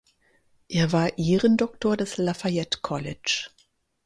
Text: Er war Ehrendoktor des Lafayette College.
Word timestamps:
Er 0.67 0.91
war 0.93 1.15
Ehrendoktor 1.19 1.95
des 1.95 2.17
Lafayette 2.17 2.79
College. 2.81 3.51